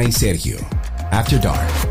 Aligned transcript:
Y 0.00 0.10
Sergio. 0.10 0.56
After 1.10 1.38
Dark. 1.38 1.89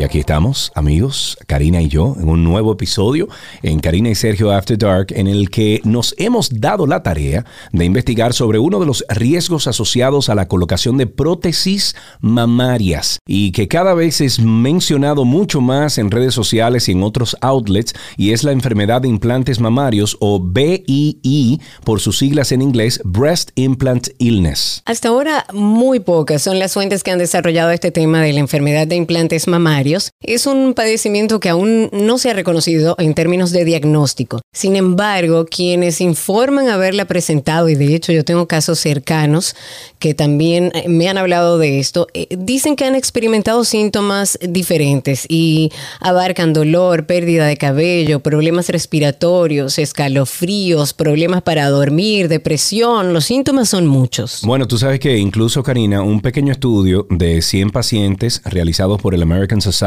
Y 0.00 0.02
aquí 0.02 0.18
estamos, 0.18 0.72
amigos, 0.74 1.36
Karina 1.46 1.82
y 1.82 1.88
yo, 1.88 2.16
en 2.18 2.26
un 2.30 2.42
nuevo 2.42 2.72
episodio 2.72 3.28
en 3.62 3.80
Karina 3.80 4.08
y 4.08 4.14
Sergio 4.14 4.50
After 4.50 4.78
Dark, 4.78 5.08
en 5.10 5.26
el 5.26 5.50
que 5.50 5.82
nos 5.84 6.14
hemos 6.16 6.58
dado 6.58 6.86
la 6.86 7.02
tarea 7.02 7.44
de 7.70 7.84
investigar 7.84 8.32
sobre 8.32 8.58
uno 8.58 8.80
de 8.80 8.86
los 8.86 9.04
riesgos 9.10 9.66
asociados 9.66 10.30
a 10.30 10.34
la 10.34 10.48
colocación 10.48 10.96
de 10.96 11.06
prótesis 11.06 11.94
mamarias 12.22 13.18
y 13.26 13.52
que 13.52 13.68
cada 13.68 13.92
vez 13.92 14.22
es 14.22 14.40
mencionado 14.40 15.26
mucho 15.26 15.60
más 15.60 15.98
en 15.98 16.10
redes 16.10 16.32
sociales 16.32 16.88
y 16.88 16.92
en 16.92 17.02
otros 17.02 17.36
outlets, 17.42 17.92
y 18.16 18.32
es 18.32 18.42
la 18.42 18.52
enfermedad 18.52 19.02
de 19.02 19.08
implantes 19.08 19.60
mamarios 19.60 20.16
o 20.20 20.40
BII 20.40 21.60
por 21.84 22.00
sus 22.00 22.16
siglas 22.16 22.52
en 22.52 22.62
inglés, 22.62 23.02
Breast 23.04 23.50
Implant 23.54 24.08
Illness. 24.16 24.82
Hasta 24.86 25.10
ahora, 25.10 25.44
muy 25.52 26.00
pocas 26.00 26.40
son 26.40 26.58
las 26.58 26.72
fuentes 26.72 27.02
que 27.02 27.10
han 27.10 27.18
desarrollado 27.18 27.70
este 27.70 27.90
tema 27.90 28.22
de 28.22 28.32
la 28.32 28.40
enfermedad 28.40 28.86
de 28.86 28.96
implantes 28.96 29.46
mamarios 29.46 29.89
es 30.20 30.46
un 30.46 30.74
padecimiento 30.74 31.40
que 31.40 31.48
aún 31.48 31.88
no 31.92 32.18
se 32.18 32.30
ha 32.30 32.34
reconocido 32.34 32.94
en 32.98 33.14
términos 33.14 33.50
de 33.50 33.64
diagnóstico. 33.64 34.40
Sin 34.52 34.76
embargo, 34.76 35.46
quienes 35.46 36.00
informan 36.00 36.68
haberla 36.68 37.06
presentado, 37.06 37.68
y 37.68 37.74
de 37.74 37.94
hecho 37.94 38.12
yo 38.12 38.24
tengo 38.24 38.46
casos 38.46 38.78
cercanos 38.78 39.54
que 39.98 40.14
también 40.14 40.72
eh, 40.74 40.88
me 40.88 41.08
han 41.08 41.18
hablado 41.18 41.58
de 41.58 41.78
esto, 41.78 42.06
eh, 42.14 42.26
dicen 42.30 42.76
que 42.76 42.84
han 42.84 42.94
experimentado 42.94 43.64
síntomas 43.64 44.38
diferentes 44.42 45.26
y 45.28 45.70
abarcan 46.00 46.52
dolor, 46.52 47.06
pérdida 47.06 47.46
de 47.46 47.56
cabello, 47.56 48.20
problemas 48.20 48.68
respiratorios, 48.68 49.78
escalofríos, 49.78 50.94
problemas 50.94 51.42
para 51.42 51.68
dormir, 51.68 52.28
depresión. 52.28 53.12
Los 53.12 53.26
síntomas 53.26 53.68
son 53.68 53.86
muchos. 53.86 54.42
Bueno, 54.44 54.66
tú 54.66 54.78
sabes 54.78 55.00
que 55.00 55.18
incluso, 55.18 55.62
Karina, 55.62 56.02
un 56.02 56.20
pequeño 56.20 56.52
estudio 56.52 57.06
de 57.10 57.42
100 57.42 57.70
pacientes 57.70 58.42
realizados 58.44 59.00
por 59.00 59.14
el 59.14 59.22
American 59.22 59.60
Society 59.60 59.79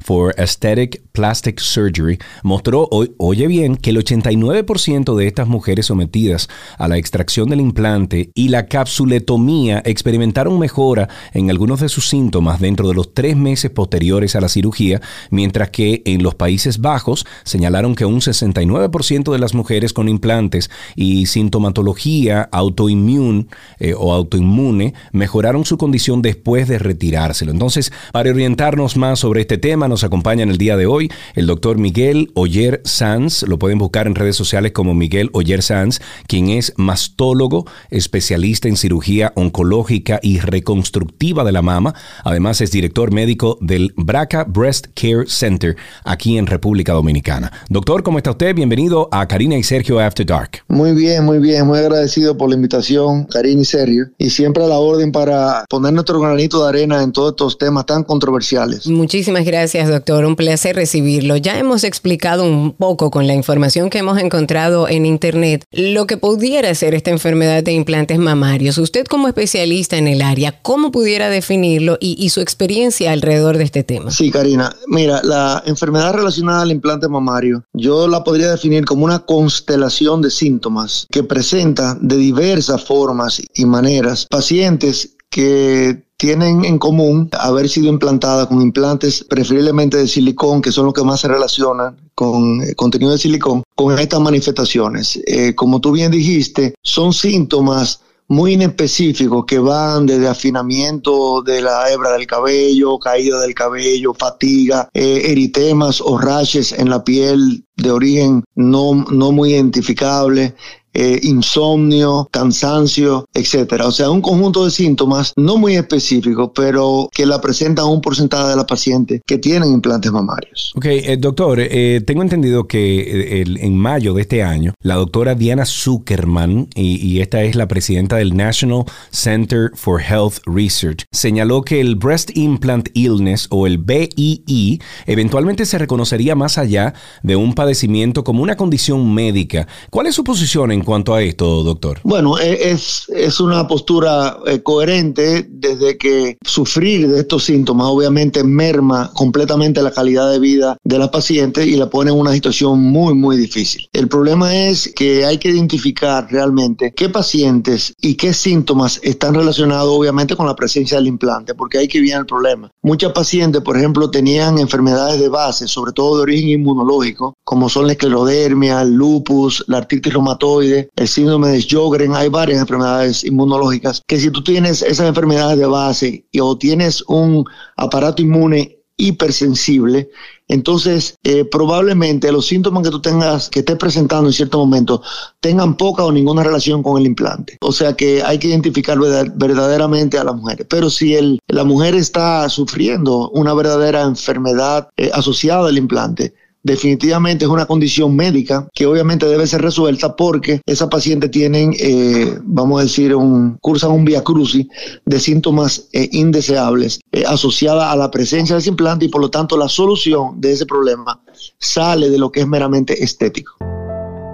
for 0.00 0.34
Aesthetic 0.36 1.02
Plastic 1.12 1.60
Surgery 1.60 2.18
mostró, 2.42 2.88
oye 3.18 3.46
bien, 3.46 3.76
que 3.76 3.90
el 3.90 3.98
89% 3.98 5.16
de 5.16 5.26
estas 5.26 5.48
mujeres 5.48 5.86
sometidas 5.86 6.48
a 6.78 6.88
la 6.88 6.98
extracción 6.98 7.50
del 7.50 7.60
implante 7.60 8.30
y 8.34 8.48
la 8.48 8.66
capsuletomía 8.66 9.82
experimentaron 9.84 10.58
mejora 10.58 11.08
en 11.32 11.50
algunos 11.50 11.80
de 11.80 11.88
sus 11.88 12.08
síntomas 12.08 12.60
dentro 12.60 12.88
de 12.88 12.94
los 12.94 13.12
tres 13.14 13.36
meses 13.36 13.70
posteriores 13.70 14.36
a 14.36 14.40
la 14.40 14.48
cirugía, 14.48 15.00
mientras 15.30 15.70
que 15.70 16.02
en 16.04 16.22
los 16.22 16.34
Países 16.34 16.78
Bajos 16.80 17.26
señalaron 17.44 17.94
que 17.94 18.04
un 18.04 18.20
69% 18.20 19.32
de 19.32 19.38
las 19.38 19.54
mujeres 19.54 19.92
con 19.92 20.08
implantes 20.08 20.70
y 20.94 21.26
sintomatología 21.26 22.48
autoinmune 22.52 23.46
eh, 23.78 23.94
o 23.96 24.12
autoinmune 24.12 24.94
mejoraron 25.12 25.64
su 25.64 25.76
condición 25.76 26.22
después 26.22 26.68
de 26.68 26.78
retirárselo. 26.78 27.52
Entonces, 27.52 27.92
para 28.12 28.30
orientarnos 28.30 28.96
más 28.96 29.19
sobre 29.20 29.42
este 29.42 29.58
tema 29.58 29.86
nos 29.86 30.02
acompaña 30.02 30.42
en 30.42 30.50
el 30.50 30.56
día 30.56 30.78
de 30.78 30.86
hoy 30.86 31.12
el 31.34 31.46
doctor 31.46 31.76
Miguel 31.76 32.30
Oyer 32.34 32.80
Sanz. 32.84 33.42
Lo 33.42 33.58
pueden 33.58 33.78
buscar 33.78 34.06
en 34.06 34.14
redes 34.14 34.34
sociales 34.34 34.72
como 34.72 34.94
Miguel 34.94 35.28
Oyer 35.34 35.62
Sanz, 35.62 36.00
quien 36.26 36.48
es 36.48 36.72
mastólogo, 36.76 37.66
especialista 37.90 38.66
en 38.66 38.76
cirugía 38.76 39.32
oncológica 39.36 40.20
y 40.22 40.38
reconstructiva 40.38 41.44
de 41.44 41.52
la 41.52 41.60
mama. 41.60 41.94
Además 42.24 42.62
es 42.62 42.72
director 42.72 43.12
médico 43.12 43.58
del 43.60 43.92
BRCA 43.94 44.44
Breast 44.44 44.86
Care 44.94 45.26
Center 45.26 45.76
aquí 46.04 46.38
en 46.38 46.46
República 46.46 46.94
Dominicana. 46.94 47.52
Doctor, 47.68 48.02
¿cómo 48.02 48.16
está 48.16 48.30
usted? 48.30 48.54
Bienvenido 48.54 49.10
a 49.12 49.28
Karina 49.28 49.58
y 49.58 49.62
Sergio 49.62 50.00
After 50.00 50.24
Dark. 50.24 50.62
Muy 50.68 50.92
bien, 50.92 51.26
muy 51.26 51.40
bien. 51.40 51.66
Muy 51.66 51.78
agradecido 51.78 52.38
por 52.38 52.48
la 52.48 52.54
invitación, 52.54 53.24
Karina 53.24 53.60
y 53.60 53.66
Sergio. 53.66 54.06
Y 54.16 54.30
siempre 54.30 54.64
a 54.64 54.66
la 54.66 54.78
orden 54.78 55.12
para 55.12 55.66
poner 55.68 55.92
nuestro 55.92 56.18
granito 56.20 56.62
de 56.62 56.70
arena 56.70 57.02
en 57.02 57.12
todos 57.12 57.32
estos 57.32 57.58
temas 57.58 57.84
tan 57.84 58.02
controversiales. 58.02 58.86
Muchísimas 59.10 59.44
gracias, 59.44 59.88
doctor. 59.88 60.24
Un 60.24 60.36
placer 60.36 60.76
recibirlo. 60.76 61.36
Ya 61.36 61.58
hemos 61.58 61.82
explicado 61.82 62.44
un 62.44 62.74
poco 62.74 63.10
con 63.10 63.26
la 63.26 63.34
información 63.34 63.90
que 63.90 63.98
hemos 63.98 64.20
encontrado 64.20 64.86
en 64.86 65.04
Internet 65.04 65.64
lo 65.72 66.06
que 66.06 66.16
pudiera 66.16 66.72
ser 66.76 66.94
esta 66.94 67.10
enfermedad 67.10 67.64
de 67.64 67.72
implantes 67.72 68.20
mamarios. 68.20 68.78
Usted 68.78 69.06
como 69.06 69.26
especialista 69.26 69.96
en 69.96 70.06
el 70.06 70.22
área, 70.22 70.62
¿cómo 70.62 70.92
pudiera 70.92 71.28
definirlo 71.28 71.98
y, 71.98 72.30
su 72.30 72.40
experiencia 72.40 73.10
alrededor 73.10 73.58
de 73.58 73.64
este 73.64 73.82
tema? 73.82 74.12
Sí, 74.12 74.30
Karina. 74.30 74.76
Mira, 74.86 75.20
la 75.24 75.60
enfermedad 75.66 76.14
relacionada 76.14 76.62
al 76.62 76.70
implante 76.70 77.08
mamario, 77.08 77.64
yo 77.72 78.06
la 78.06 78.22
podría 78.22 78.52
definir 78.52 78.84
como 78.84 79.04
una 79.04 79.26
constelación 79.26 80.22
de 80.22 80.30
síntomas 80.30 81.08
que 81.10 81.24
presenta 81.24 81.98
de 82.00 82.16
diversas 82.16 82.84
formas 82.84 83.42
y 83.56 83.64
maneras 83.64 84.28
pacientes 84.30 85.16
que 85.30 86.04
tienen 86.20 86.66
en 86.66 86.78
común 86.78 87.30
haber 87.32 87.66
sido 87.66 87.88
implantadas 87.88 88.46
con 88.46 88.60
implantes 88.60 89.24
preferiblemente 89.24 89.96
de 89.96 90.06
silicón, 90.06 90.60
que 90.60 90.70
son 90.70 90.84
los 90.84 90.92
que 90.92 91.02
más 91.02 91.20
se 91.20 91.28
relacionan 91.28 91.96
con 92.14 92.60
eh, 92.60 92.74
contenido 92.74 93.12
de 93.12 93.16
silicón, 93.16 93.62
con 93.74 93.98
estas 93.98 94.20
manifestaciones. 94.20 95.18
Eh, 95.26 95.54
como 95.54 95.80
tú 95.80 95.92
bien 95.92 96.12
dijiste, 96.12 96.74
son 96.82 97.14
síntomas 97.14 98.02
muy 98.28 98.52
inespecíficos 98.52 99.46
que 99.46 99.58
van 99.58 100.04
desde 100.04 100.28
afinamiento 100.28 101.40
de 101.40 101.62
la 101.62 101.90
hebra 101.90 102.12
del 102.12 102.26
cabello, 102.26 102.98
caída 102.98 103.40
del 103.40 103.54
cabello, 103.54 104.12
fatiga, 104.12 104.90
eh, 104.92 105.22
eritemas 105.24 106.02
o 106.02 106.18
rashes 106.18 106.72
en 106.72 106.90
la 106.90 107.02
piel 107.02 107.64
de 107.76 107.90
origen 107.90 108.44
no, 108.54 109.06
no 109.10 109.32
muy 109.32 109.54
identificable, 109.54 110.54
eh, 110.92 111.20
insomnio, 111.22 112.28
cansancio, 112.32 113.26
etcétera. 113.32 113.86
O 113.86 113.92
sea, 113.92 114.10
un 114.10 114.20
conjunto 114.20 114.64
de 114.64 114.70
síntomas 114.70 115.32
no 115.36 115.56
muy 115.56 115.76
específicos, 115.76 116.50
pero 116.54 117.08
que 117.12 117.26
la 117.26 117.40
presentan 117.40 117.86
un 117.86 118.00
porcentaje 118.00 118.48
de 118.48 118.56
la 118.56 118.66
paciente 118.66 119.20
que 119.24 119.38
tienen 119.38 119.72
implantes 119.72 120.10
mamarios. 120.10 120.72
Ok, 120.74 120.86
eh, 120.86 121.16
doctor, 121.18 121.60
eh, 121.60 122.02
tengo 122.06 122.22
entendido 122.22 122.66
que 122.66 123.42
en 123.42 123.76
mayo 123.76 124.14
de 124.14 124.22
este 124.22 124.42
año, 124.42 124.74
la 124.82 124.96
doctora 124.96 125.34
Diana 125.34 125.64
Zuckerman, 125.64 126.68
y, 126.74 127.20
esta 127.20 127.42
es 127.42 127.54
la 127.54 127.68
presidenta 127.68 128.16
del 128.16 128.36
National 128.36 128.84
Center 129.10 129.70
for 129.74 130.00
Health 130.00 130.38
Research, 130.46 131.04
señaló 131.12 131.62
que 131.62 131.80
el 131.80 131.96
Breast 131.96 132.36
Implant 132.36 132.88
Illness 132.94 133.46
o 133.50 133.66
el 133.66 133.78
BII 133.78 134.80
eventualmente 135.06 135.66
se 135.66 135.78
reconocería 135.78 136.34
más 136.34 136.58
allá 136.58 136.94
de 137.22 137.36
un 137.36 137.54
padecimiento 137.54 138.24
como 138.24 138.42
una 138.42 138.56
condición 138.56 139.12
médica. 139.14 139.68
¿Cuál 139.90 140.06
es 140.06 140.14
su 140.14 140.24
posición 140.24 140.72
en 140.72 140.79
en 140.80 140.86
cuanto 140.86 141.14
a 141.14 141.22
esto, 141.22 141.62
doctor? 141.62 142.00
Bueno, 142.02 142.38
e, 142.38 142.70
es, 142.70 143.06
es 143.08 143.40
una 143.40 143.68
postura 143.68 144.38
eh, 144.46 144.62
coherente 144.62 145.46
desde 145.48 145.96
que 145.98 146.38
sufrir 146.44 147.08
de 147.08 147.20
estos 147.20 147.44
síntomas 147.44 147.86
obviamente 147.88 148.42
merma 148.42 149.10
completamente 149.14 149.82
la 149.82 149.92
calidad 149.92 150.30
de 150.30 150.38
vida 150.38 150.76
de 150.82 150.98
la 150.98 151.10
paciente 151.10 151.66
y 151.66 151.76
la 151.76 151.90
pone 151.90 152.10
en 152.10 152.18
una 152.18 152.32
situación 152.32 152.80
muy, 152.80 153.14
muy 153.14 153.36
difícil. 153.36 153.88
El 153.92 154.08
problema 154.08 154.54
es 154.54 154.92
que 154.94 155.24
hay 155.24 155.38
que 155.38 155.50
identificar 155.50 156.26
realmente 156.30 156.92
qué 156.96 157.08
pacientes 157.08 157.94
y 158.00 158.14
qué 158.14 158.32
síntomas 158.32 159.00
están 159.02 159.34
relacionados 159.34 159.88
obviamente 159.88 160.36
con 160.36 160.46
la 160.46 160.56
presencia 160.56 160.96
del 160.96 161.06
implante, 161.06 161.54
porque 161.54 161.78
ahí 161.78 161.88
que 161.88 162.00
viene 162.00 162.20
el 162.20 162.26
problema. 162.26 162.70
Muchas 162.82 163.12
pacientes, 163.12 163.60
por 163.62 163.76
ejemplo, 163.76 164.10
tenían 164.10 164.58
enfermedades 164.58 165.20
de 165.20 165.28
base, 165.28 165.68
sobre 165.68 165.92
todo 165.92 166.16
de 166.16 166.22
origen 166.22 166.48
inmunológico, 166.48 167.34
como 167.44 167.68
son 167.68 167.86
la 167.86 167.92
esclerodermia, 167.92 168.82
el 168.82 168.94
lupus, 168.94 169.64
la 169.66 169.78
artritis 169.78 170.12
reumatoide, 170.12 170.69
el 170.70 171.08
síndrome 171.08 171.48
de 171.48 171.60
Sjögren, 171.60 172.14
hay 172.14 172.28
varias 172.28 172.60
enfermedades 172.60 173.24
inmunológicas 173.24 174.02
que 174.06 174.18
si 174.18 174.30
tú 174.30 174.42
tienes 174.42 174.82
esas 174.82 175.08
enfermedades 175.08 175.58
de 175.58 175.66
base 175.66 176.24
y, 176.30 176.40
o 176.40 176.56
tienes 176.56 177.02
un 177.08 177.44
aparato 177.76 178.22
inmune 178.22 178.76
hipersensible, 178.96 180.10
entonces 180.48 181.16
eh, 181.22 181.44
probablemente 181.44 182.30
los 182.32 182.46
síntomas 182.46 182.82
que 182.82 182.90
tú 182.90 183.00
tengas, 183.00 183.48
que 183.48 183.60
estés 183.60 183.76
presentando 183.76 184.28
en 184.28 184.32
cierto 184.32 184.58
momento, 184.58 185.02
tengan 185.40 185.76
poca 185.76 186.04
o 186.04 186.12
ninguna 186.12 186.42
relación 186.42 186.82
con 186.82 187.00
el 187.00 187.06
implante. 187.06 187.56
O 187.62 187.72
sea 187.72 187.94
que 187.94 188.22
hay 188.22 188.38
que 188.38 188.48
identificar 188.48 188.98
verdaderamente 188.98 190.18
a 190.18 190.24
la 190.24 190.32
mujer. 190.32 190.66
Pero 190.68 190.90
si 190.90 191.14
el, 191.14 191.38
la 191.48 191.64
mujer 191.64 191.94
está 191.94 192.48
sufriendo 192.48 193.30
una 193.30 193.54
verdadera 193.54 194.02
enfermedad 194.02 194.88
eh, 194.96 195.10
asociada 195.14 195.68
al 195.68 195.78
implante, 195.78 196.34
definitivamente 196.62 197.44
es 197.44 197.50
una 197.50 197.66
condición 197.66 198.14
médica 198.14 198.68
que 198.74 198.86
obviamente 198.86 199.26
debe 199.26 199.46
ser 199.46 199.62
resuelta 199.62 200.16
porque 200.16 200.60
esa 200.66 200.88
paciente 200.88 201.28
tienen, 201.28 201.74
eh, 201.78 202.38
vamos 202.42 202.80
a 202.80 202.84
decir, 202.84 203.14
un, 203.14 203.56
cursan 203.60 203.92
un 203.92 204.04
via 204.04 204.22
crucis 204.22 204.66
de 205.04 205.20
síntomas 205.20 205.88
eh, 205.92 206.08
indeseables 206.12 207.00
eh, 207.12 207.24
asociada 207.26 207.90
a 207.92 207.96
la 207.96 208.10
presencia 208.10 208.54
de 208.56 208.60
ese 208.60 208.70
implante 208.70 209.06
y 209.06 209.08
por 209.08 209.20
lo 209.20 209.30
tanto 209.30 209.56
la 209.56 209.68
solución 209.68 210.40
de 210.40 210.52
ese 210.52 210.66
problema 210.66 211.20
sale 211.58 212.10
de 212.10 212.18
lo 212.18 212.30
que 212.30 212.40
es 212.40 212.46
meramente 212.46 213.02
estético. 213.02 213.52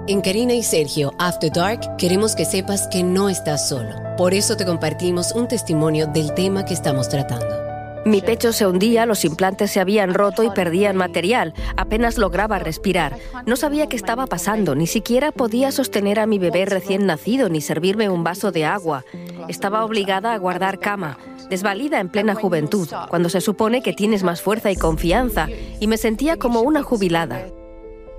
En 0.07 0.21
Karina 0.21 0.53
y 0.53 0.63
Sergio 0.63 1.11
After 1.19 1.51
Dark 1.51 1.97
queremos 1.97 2.33
que 2.33 2.45
sepas 2.45 2.87
que 2.87 3.03
no 3.03 3.27
estás 3.27 3.67
solo. 3.67 3.89
Por 4.17 4.33
eso 4.33 4.55
te 4.55 4.65
compartimos 4.65 5.33
un 5.33 5.49
testimonio 5.49 6.07
del 6.07 6.33
tema 6.33 6.63
que 6.63 6.73
estamos 6.73 7.09
tratando. 7.09 7.66
Mi 8.05 8.21
pecho 8.21 8.53
se 8.53 8.65
hundía, 8.65 9.05
los 9.05 9.25
implantes 9.25 9.71
se 9.71 9.79
habían 9.79 10.13
roto 10.13 10.43
y 10.43 10.49
perdían 10.49 10.95
material. 10.95 11.53
Apenas 11.75 12.17
lograba 12.17 12.59
respirar. 12.59 13.17
No 13.45 13.55
sabía 13.55 13.87
qué 13.87 13.95
estaba 13.95 14.27
pasando, 14.27 14.75
ni 14.75 14.87
siquiera 14.87 15.31
podía 15.31 15.71
sostener 15.71 16.19
a 16.19 16.25
mi 16.25 16.39
bebé 16.39 16.65
recién 16.65 17.05
nacido 17.05 17.49
ni 17.49 17.61
servirme 17.61 18.09
un 18.09 18.23
vaso 18.23 18.51
de 18.51 18.65
agua. 18.65 19.03
Estaba 19.49 19.83
obligada 19.83 20.33
a 20.33 20.37
guardar 20.37 20.79
cama, 20.79 21.17
desvalida 21.49 21.99
en 21.99 22.09
plena 22.09 22.35
juventud, 22.35 22.87
cuando 23.09 23.29
se 23.29 23.41
supone 23.41 23.81
que 23.81 23.93
tienes 23.93 24.23
más 24.23 24.41
fuerza 24.41 24.71
y 24.71 24.75
confianza, 24.75 25.47
y 25.79 25.87
me 25.87 25.97
sentía 25.97 26.37
como 26.37 26.61
una 26.61 26.83
jubilada. 26.83 27.47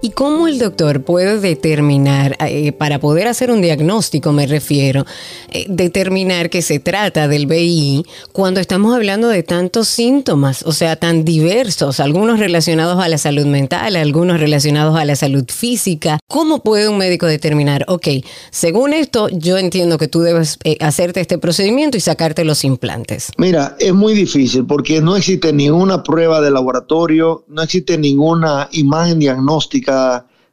¿Y 0.00 0.10
cómo 0.10 0.46
el 0.46 0.60
doctor 0.60 1.02
puede 1.02 1.40
determinar, 1.40 2.36
eh, 2.38 2.70
para 2.70 3.00
poder 3.00 3.26
hacer 3.26 3.50
un 3.50 3.60
diagnóstico 3.60 4.30
me 4.30 4.46
refiero, 4.46 5.04
eh, 5.50 5.66
determinar 5.68 6.50
que 6.50 6.62
se 6.62 6.78
trata 6.78 7.26
del 7.26 7.46
VIH 7.46 8.08
cuando 8.30 8.60
estamos 8.60 8.94
hablando 8.94 9.26
de 9.26 9.42
tantos 9.42 9.88
síntomas, 9.88 10.62
o 10.62 10.70
sea, 10.70 10.94
tan 10.94 11.24
diversos, 11.24 11.98
algunos 11.98 12.38
relacionados 12.38 13.02
a 13.02 13.08
la 13.08 13.18
salud 13.18 13.46
mental, 13.46 13.96
algunos 13.96 14.38
relacionados 14.38 14.96
a 14.96 15.04
la 15.04 15.16
salud 15.16 15.46
física? 15.48 16.20
¿Cómo 16.28 16.62
puede 16.62 16.88
un 16.88 16.98
médico 16.98 17.26
determinar, 17.26 17.84
ok, 17.88 18.06
según 18.52 18.92
esto, 18.92 19.28
yo 19.30 19.58
entiendo 19.58 19.98
que 19.98 20.06
tú 20.06 20.20
debes 20.20 20.58
eh, 20.62 20.76
hacerte 20.80 21.20
este 21.20 21.38
procedimiento 21.38 21.96
y 21.96 22.00
sacarte 22.00 22.44
los 22.44 22.62
implantes? 22.62 23.32
Mira, 23.36 23.74
es 23.80 23.94
muy 23.94 24.14
difícil 24.14 24.64
porque 24.64 25.00
no 25.00 25.16
existe 25.16 25.52
ninguna 25.52 26.04
prueba 26.04 26.40
de 26.40 26.52
laboratorio, 26.52 27.44
no 27.48 27.62
existe 27.62 27.98
ninguna 27.98 28.68
imagen 28.70 29.18
diagnóstica 29.18 29.87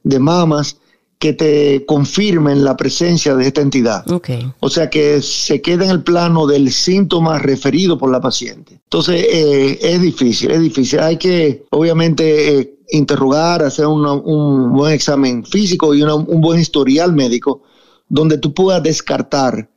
de 0.03 0.19
mamas 0.19 0.77
que 1.17 1.33
te 1.33 1.85
confirmen 1.85 2.63
la 2.63 2.75
presencia 2.75 3.35
de 3.35 3.47
esta 3.47 3.61
entidad. 3.61 4.05
O 4.59 4.69
sea 4.69 4.89
que 4.89 5.21
se 5.21 5.61
queda 5.61 5.85
en 5.85 5.91
el 5.91 6.03
plano 6.03 6.45
del 6.45 6.71
síntoma 6.71 7.39
referido 7.39 7.97
por 7.97 8.11
la 8.11 8.21
paciente. 8.21 8.79
Entonces 8.83 9.25
eh, 9.31 9.79
es 9.81 10.01
difícil, 10.01 10.51
es 10.51 10.59
difícil. 10.59 10.99
Hay 10.99 11.17
que 11.17 11.65
obviamente 11.71 12.59
eh, 12.59 12.75
interrogar, 12.91 13.63
hacer 13.63 13.87
un 13.87 14.73
buen 14.73 14.93
examen 14.93 15.45
físico 15.45 15.95
y 15.95 16.03
un 16.03 16.41
buen 16.41 16.59
historial 16.59 17.13
médico 17.13 17.63
donde 18.07 18.38
tú 18.38 18.53
puedas 18.53 18.83
descartar 18.83 19.69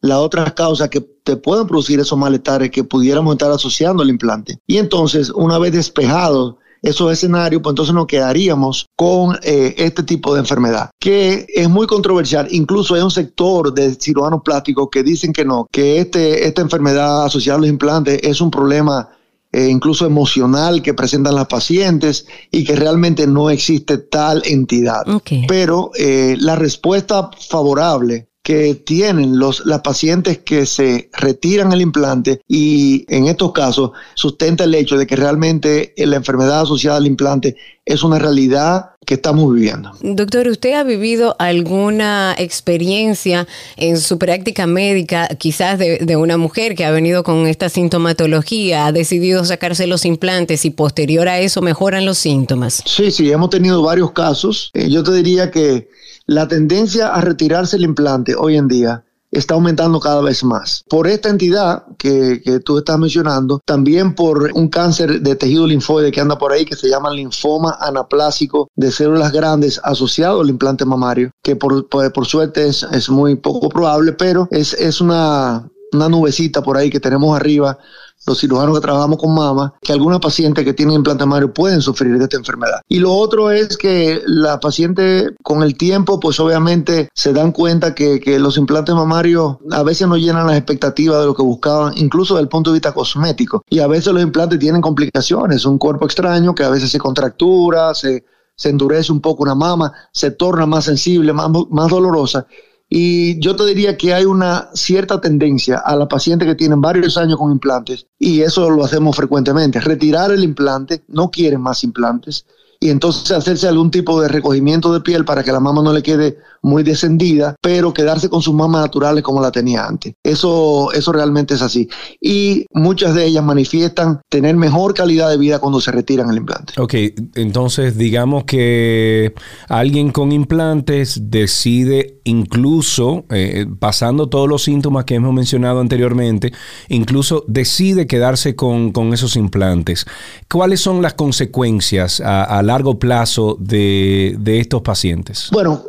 las 0.00 0.18
otras 0.18 0.52
causas 0.52 0.88
que 0.88 1.00
te 1.00 1.36
puedan 1.36 1.66
producir 1.66 1.98
esos 2.00 2.18
malestares 2.18 2.70
que 2.70 2.84
pudiéramos 2.84 3.34
estar 3.34 3.50
asociando 3.50 4.02
al 4.02 4.10
implante. 4.10 4.58
Y 4.66 4.78
entonces, 4.78 5.30
una 5.30 5.58
vez 5.58 5.72
despejado 5.72 6.58
esos 6.82 7.12
escenarios, 7.12 7.62
pues 7.62 7.72
entonces 7.72 7.94
nos 7.94 8.06
quedaríamos 8.06 8.86
con 8.96 9.38
eh, 9.42 9.74
este 9.78 10.02
tipo 10.02 10.34
de 10.34 10.40
enfermedad, 10.40 10.90
que 11.00 11.46
es 11.54 11.68
muy 11.68 11.86
controversial. 11.86 12.48
Incluso 12.50 12.94
hay 12.94 13.02
un 13.02 13.10
sector 13.10 13.72
de 13.72 13.94
cirujanos 13.94 14.42
plásticos 14.42 14.88
que 14.90 15.02
dicen 15.02 15.32
que 15.32 15.44
no, 15.44 15.66
que 15.70 16.00
este, 16.00 16.46
esta 16.46 16.62
enfermedad 16.62 17.24
asociada 17.24 17.58
a 17.58 17.60
los 17.60 17.70
implantes 17.70 18.20
es 18.22 18.40
un 18.40 18.50
problema 18.50 19.08
eh, 19.52 19.68
incluso 19.68 20.04
emocional 20.04 20.82
que 20.82 20.92
presentan 20.92 21.34
las 21.34 21.46
pacientes 21.46 22.26
y 22.50 22.64
que 22.64 22.76
realmente 22.76 23.26
no 23.26 23.48
existe 23.48 23.98
tal 23.98 24.42
entidad. 24.44 25.02
Pero 25.48 25.92
eh, 25.98 26.36
la 26.38 26.56
respuesta 26.56 27.30
favorable 27.48 28.28
que 28.46 28.76
tienen 28.76 29.40
los, 29.40 29.66
las 29.66 29.80
pacientes 29.80 30.38
que 30.38 30.66
se 30.66 31.10
retiran 31.14 31.72
el 31.72 31.80
implante 31.80 32.42
y 32.46 33.04
en 33.12 33.26
estos 33.26 33.50
casos 33.50 33.90
sustenta 34.14 34.62
el 34.62 34.74
hecho 34.76 34.96
de 34.96 35.04
que 35.04 35.16
realmente 35.16 35.92
la 35.96 36.14
enfermedad 36.14 36.60
asociada 36.60 36.98
al 36.98 37.08
implante 37.08 37.56
es 37.84 38.04
una 38.04 38.20
realidad 38.20 38.90
que 39.04 39.14
estamos 39.14 39.52
viviendo. 39.52 39.90
Doctor, 40.00 40.46
¿usted 40.46 40.74
ha 40.74 40.84
vivido 40.84 41.34
alguna 41.40 42.36
experiencia 42.38 43.48
en 43.76 43.98
su 43.98 44.16
práctica 44.16 44.68
médica, 44.68 45.26
quizás 45.26 45.80
de, 45.80 46.16
una 46.16 46.36
mujer 46.36 46.76
que 46.76 46.84
ha 46.84 46.92
venido 46.92 47.24
con 47.24 47.48
esta 47.48 47.68
sintomatología, 47.68 48.86
ha 48.86 48.92
decidido 48.92 49.44
sacarse 49.44 49.88
los 49.88 50.04
implantes 50.04 50.64
y 50.64 50.70
posterior 50.70 51.26
a 51.26 51.40
eso 51.40 51.62
mejoran 51.62 52.04
los 52.04 52.18
síntomas? 52.18 52.84
Sí, 52.86 53.10
sí, 53.10 53.28
hemos 53.32 53.50
tenido 53.50 53.82
varios 53.82 54.12
casos. 54.12 54.70
Eh, 54.72 54.88
yo 54.88 55.02
te 55.02 55.12
diría 55.14 55.50
que 55.50 55.88
la 56.26 56.48
tendencia 56.48 57.08
a 57.14 57.20
retirarse 57.20 57.76
el 57.76 57.84
implante 57.84 58.34
hoy 58.34 58.56
en 58.56 58.68
día 58.68 59.04
está 59.30 59.54
aumentando 59.54 60.00
cada 60.00 60.22
vez 60.22 60.44
más. 60.44 60.84
Por 60.88 61.06
esta 61.06 61.28
entidad 61.28 61.84
que, 61.98 62.60
tú 62.64 62.78
estás 62.78 62.98
mencionando, 62.98 63.60
también 63.64 64.14
por 64.14 64.50
un 64.54 64.68
cáncer 64.68 65.20
de 65.20 65.36
tejido 65.36 65.66
linfoide 65.66 66.12
que 66.12 66.20
anda 66.20 66.38
por 66.38 66.52
ahí, 66.52 66.64
que 66.64 66.76
se 66.76 66.88
llama 66.88 67.10
linfoma 67.10 67.76
anaplásico 67.80 68.68
de 68.74 68.90
células 68.90 69.32
grandes 69.32 69.80
asociado 69.84 70.40
al 70.40 70.48
implante 70.48 70.84
mamario, 70.84 71.32
que 71.42 71.56
por, 71.56 71.88
por, 71.88 72.26
suerte 72.26 72.68
es, 72.68 73.08
muy 73.10 73.36
poco 73.36 73.68
probable, 73.68 74.12
pero 74.12 74.48
es, 74.50 74.72
es 74.74 75.00
una, 75.00 75.68
una 75.92 76.08
nubecita 76.08 76.62
por 76.62 76.76
ahí 76.76 76.90
que 76.90 77.00
tenemos 77.00 77.36
arriba 77.36 77.78
los 78.26 78.40
cirujanos 78.40 78.74
que 78.74 78.80
trabajamos 78.80 79.18
con 79.18 79.34
mama, 79.34 79.74
que 79.80 79.92
algunas 79.92 80.20
pacientes 80.20 80.64
que 80.64 80.74
tienen 80.74 80.96
implante 80.96 81.24
mamario 81.24 81.52
pueden 81.52 81.80
sufrir 81.80 82.18
de 82.18 82.24
esta 82.24 82.36
enfermedad. 82.36 82.80
Y 82.88 82.98
lo 82.98 83.12
otro 83.12 83.50
es 83.50 83.76
que 83.76 84.22
la 84.26 84.58
paciente 84.60 85.34
con 85.42 85.62
el 85.62 85.76
tiempo, 85.76 86.18
pues 86.18 86.40
obviamente 86.40 87.08
se 87.14 87.32
dan 87.32 87.52
cuenta 87.52 87.94
que, 87.94 88.20
que 88.20 88.38
los 88.38 88.58
implantes 88.58 88.94
mamarios 88.94 89.56
a 89.70 89.82
veces 89.82 90.08
no 90.08 90.16
llenan 90.16 90.46
las 90.46 90.56
expectativas 90.56 91.20
de 91.20 91.26
lo 91.26 91.34
que 91.34 91.42
buscaban, 91.42 91.94
incluso 91.96 92.34
desde 92.34 92.42
el 92.42 92.48
punto 92.48 92.70
de 92.70 92.74
vista 92.74 92.92
cosmético. 92.92 93.62
Y 93.68 93.78
a 93.78 93.86
veces 93.86 94.12
los 94.12 94.22
implantes 94.22 94.58
tienen 94.58 94.80
complicaciones, 94.80 95.64
un 95.64 95.78
cuerpo 95.78 96.06
extraño 96.06 96.54
que 96.54 96.64
a 96.64 96.70
veces 96.70 96.90
se 96.90 96.98
contractura, 96.98 97.94
se, 97.94 98.24
se 98.56 98.70
endurece 98.70 99.12
un 99.12 99.20
poco 99.20 99.44
una 99.44 99.54
mama, 99.54 99.92
se 100.12 100.32
torna 100.32 100.66
más 100.66 100.84
sensible, 100.84 101.32
más, 101.32 101.50
más 101.70 101.88
dolorosa 101.88 102.46
y 102.88 103.40
yo 103.40 103.56
te 103.56 103.66
diría 103.66 103.96
que 103.96 104.14
hay 104.14 104.24
una 104.24 104.70
cierta 104.74 105.20
tendencia 105.20 105.78
a 105.78 105.96
la 105.96 106.06
paciente 106.06 106.46
que 106.46 106.54
tienen 106.54 106.80
varios 106.80 107.16
años 107.16 107.38
con 107.38 107.50
implantes, 107.50 108.06
y 108.18 108.42
eso 108.42 108.70
lo 108.70 108.84
hacemos 108.84 109.16
frecuentemente, 109.16 109.80
retirar 109.80 110.30
el 110.30 110.44
implante, 110.44 111.04
no 111.08 111.30
quieren 111.30 111.60
más 111.60 111.82
implantes, 111.82 112.46
y 112.78 112.90
entonces 112.90 113.30
hacerse 113.30 113.68
algún 113.68 113.90
tipo 113.90 114.20
de 114.20 114.28
recogimiento 114.28 114.92
de 114.92 115.00
piel 115.00 115.24
para 115.24 115.42
que 115.42 115.52
la 115.52 115.60
mama 115.60 115.82
no 115.82 115.92
le 115.92 116.02
quede 116.02 116.38
muy 116.66 116.82
descendida, 116.82 117.54
pero 117.62 117.94
quedarse 117.94 118.28
con 118.28 118.42
sus 118.42 118.52
mamas 118.52 118.82
naturales 118.82 119.22
como 119.22 119.40
la 119.40 119.52
tenía 119.52 119.86
antes. 119.86 120.14
Eso, 120.22 120.92
eso 120.92 121.12
realmente 121.12 121.54
es 121.54 121.62
así. 121.62 121.88
Y 122.20 122.66
muchas 122.72 123.14
de 123.14 123.24
ellas 123.24 123.44
manifiestan 123.44 124.20
tener 124.28 124.56
mejor 124.56 124.92
calidad 124.92 125.30
de 125.30 125.38
vida 125.38 125.60
cuando 125.60 125.80
se 125.80 125.92
retiran 125.92 126.28
el 126.28 126.38
implante. 126.38 126.72
Ok, 126.80 126.94
entonces 127.36 127.96
digamos 127.96 128.44
que 128.44 129.32
alguien 129.68 130.10
con 130.10 130.32
implantes 130.32 131.30
decide 131.30 132.20
incluso, 132.24 133.24
eh, 133.30 133.66
pasando 133.78 134.28
todos 134.28 134.48
los 134.48 134.64
síntomas 134.64 135.04
que 135.04 135.14
hemos 135.14 135.32
mencionado 135.32 135.78
anteriormente, 135.80 136.52
incluso 136.88 137.44
decide 137.46 138.08
quedarse 138.08 138.56
con, 138.56 138.92
esos 139.12 139.36
implantes. 139.36 140.04
¿Cuáles 140.50 140.80
son 140.80 141.00
las 141.00 141.14
consecuencias 141.14 142.20
a, 142.20 142.60
largo 142.62 142.98
plazo 142.98 143.56
de, 143.60 144.36
de 144.40 144.58
estos 144.58 144.82
pacientes? 144.82 145.48
Bueno, 145.52 145.84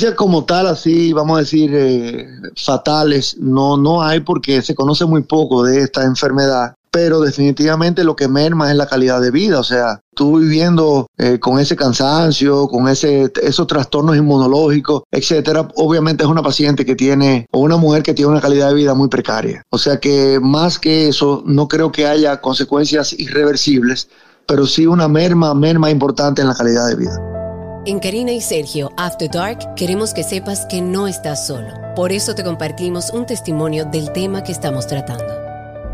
consecuencias 0.00 0.14
como 0.14 0.44
tal, 0.44 0.66
así 0.66 1.12
vamos 1.12 1.36
a 1.36 1.40
decir, 1.40 1.70
eh, 1.74 2.26
fatales, 2.56 3.36
no, 3.38 3.76
no 3.76 4.02
hay 4.02 4.20
porque 4.20 4.62
se 4.62 4.74
conoce 4.74 5.04
muy 5.04 5.22
poco 5.22 5.62
de 5.62 5.82
esta 5.82 6.04
enfermedad. 6.04 6.74
Pero 6.90 7.20
definitivamente 7.20 8.02
lo 8.02 8.16
que 8.16 8.26
merma 8.26 8.70
es 8.70 8.76
la 8.76 8.86
calidad 8.86 9.20
de 9.20 9.30
vida. 9.30 9.60
O 9.60 9.64
sea, 9.64 10.00
tú 10.14 10.38
viviendo 10.38 11.06
eh, 11.18 11.38
con 11.38 11.60
ese 11.60 11.76
cansancio, 11.76 12.66
con 12.66 12.88
ese, 12.88 13.30
esos 13.42 13.66
trastornos 13.66 14.16
inmunológicos, 14.16 15.02
etcétera, 15.10 15.68
obviamente 15.76 16.24
es 16.24 16.30
una 16.30 16.42
paciente 16.42 16.84
que 16.84 16.96
tiene, 16.96 17.46
o 17.52 17.60
una 17.60 17.76
mujer 17.76 18.02
que 18.02 18.14
tiene 18.14 18.30
una 18.30 18.40
calidad 18.40 18.68
de 18.68 18.74
vida 18.74 18.94
muy 18.94 19.08
precaria. 19.08 19.62
O 19.70 19.78
sea 19.78 20.00
que 20.00 20.40
más 20.40 20.78
que 20.78 21.08
eso, 21.08 21.42
no 21.46 21.68
creo 21.68 21.92
que 21.92 22.06
haya 22.06 22.40
consecuencias 22.40 23.12
irreversibles, 23.12 24.08
pero 24.46 24.66
sí 24.66 24.86
una 24.86 25.06
merma, 25.06 25.54
merma 25.54 25.90
importante 25.90 26.42
en 26.42 26.48
la 26.48 26.54
calidad 26.54 26.88
de 26.88 26.96
vida. 26.96 27.39
En 27.86 27.98
Karina 27.98 28.30
y 28.32 28.42
Sergio 28.42 28.92
After 28.98 29.30
Dark 29.30 29.74
queremos 29.74 30.12
que 30.12 30.22
sepas 30.22 30.66
que 30.66 30.82
no 30.82 31.08
estás 31.08 31.46
solo. 31.46 31.68
Por 31.96 32.12
eso 32.12 32.34
te 32.34 32.44
compartimos 32.44 33.08
un 33.10 33.24
testimonio 33.24 33.86
del 33.86 34.12
tema 34.12 34.44
que 34.44 34.52
estamos 34.52 34.86
tratando. 34.86 35.49